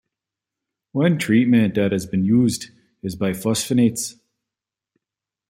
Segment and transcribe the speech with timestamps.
[0.93, 2.71] One treatment that has been used
[3.03, 4.15] is bisphosphonates.